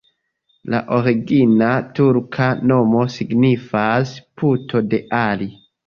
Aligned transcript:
La 0.73 0.79
origina 0.95 1.67
turka 2.01 2.49
nomo 2.73 3.07
signifas: 3.19 4.19
puto 4.43 4.87
de 4.93 5.07
Ali. 5.25 5.55